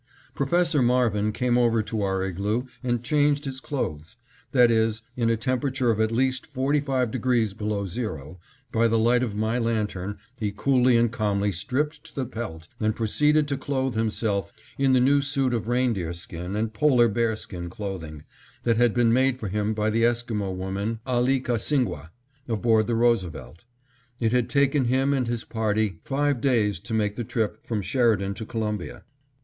Professor 0.33 0.81
Marvin 0.81 1.31
came 1.31 1.59
over 1.59 1.83
to 1.83 2.01
our 2.01 2.23
igloo 2.23 2.63
and 2.83 3.03
changed 3.03 3.45
his 3.45 3.59
clothes; 3.59 4.15
that 4.51 4.71
is, 4.71 5.03
in 5.15 5.29
a 5.29 5.37
temperature 5.37 5.91
of 5.91 5.99
at 5.99 6.11
least 6.11 6.51
45° 6.51 7.55
below 7.55 7.85
zero, 7.85 8.39
by 8.71 8.87
the 8.87 8.97
light 8.97 9.21
of 9.21 9.35
my 9.35 9.59
lantern 9.59 10.17
he 10.39 10.51
coolly 10.51 10.97
and 10.97 11.11
calmly 11.11 11.51
stripped 11.51 12.03
to 12.03 12.15
the 12.15 12.25
pelt, 12.25 12.67
and 12.79 12.95
proceeded 12.95 13.47
to 13.47 13.57
cloth 13.57 13.93
himself 13.93 14.51
in 14.75 14.93
the 14.93 14.99
new 14.99 15.21
suit 15.21 15.53
of 15.53 15.67
reindeerskin 15.67 16.55
and 16.55 16.73
polar 16.73 17.07
bearskin 17.07 17.69
clothing, 17.69 18.23
that 18.63 18.77
had 18.77 18.95
been 18.95 19.13
made 19.13 19.39
for 19.39 19.49
him 19.49 19.71
by 19.75 19.91
the 19.91 20.01
Esquimo 20.03 20.49
woman, 20.51 20.99
Ahlikahsingwah, 21.05 22.09
aboard 22.47 22.87
the 22.87 22.95
Roosevelt. 22.95 23.65
It 24.19 24.31
had 24.31 24.49
taken 24.49 24.85
him 24.85 25.13
and 25.13 25.27
his 25.27 25.43
party 25.43 25.99
five 26.03 26.41
days 26.41 26.79
to 26.79 26.95
make 26.95 27.17
the 27.17 27.23
trip 27.23 27.63
from 27.63 27.83
Sheridan 27.83 28.33
to 28.33 28.47
Columbia. 28.47 29.03